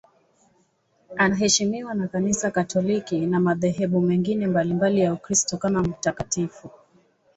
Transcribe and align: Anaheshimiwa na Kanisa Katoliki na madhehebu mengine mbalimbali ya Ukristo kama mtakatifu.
Anaheshimiwa 1.17 1.93
na 1.93 2.07
Kanisa 2.07 2.51
Katoliki 2.51 3.19
na 3.25 3.39
madhehebu 3.39 4.01
mengine 4.01 4.47
mbalimbali 4.47 5.01
ya 5.01 5.13
Ukristo 5.13 5.57
kama 5.57 5.81
mtakatifu. 5.81 6.69